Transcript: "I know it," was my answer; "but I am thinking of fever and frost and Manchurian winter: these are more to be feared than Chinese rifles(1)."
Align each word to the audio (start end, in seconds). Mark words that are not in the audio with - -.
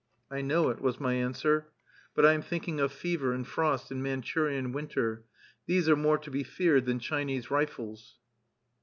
"I 0.31 0.41
know 0.41 0.69
it," 0.69 0.81
was 0.81 0.99
my 0.99 1.13
answer; 1.13 1.67
"but 2.15 2.25
I 2.25 2.33
am 2.33 2.41
thinking 2.41 2.79
of 2.79 2.91
fever 2.91 3.33
and 3.33 3.45
frost 3.47 3.91
and 3.91 4.01
Manchurian 4.01 4.71
winter: 4.71 5.25
these 5.67 5.87
are 5.87 5.95
more 5.95 6.17
to 6.17 6.31
be 6.31 6.43
feared 6.43 6.85
than 6.87 6.97
Chinese 6.97 7.49
rifles(1)." 7.49 8.13